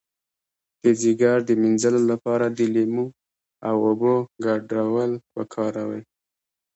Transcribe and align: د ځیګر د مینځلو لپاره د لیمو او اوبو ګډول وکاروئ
د 0.81 0.85
ځیګر 1.01 1.37
د 1.45 1.49
مینځلو 1.61 2.01
لپاره 2.11 2.45
د 2.57 2.59
لیمو 2.75 3.05
او 3.67 3.75
اوبو 3.87 4.13
ګډول 4.45 5.11
وکاروئ 5.37 6.01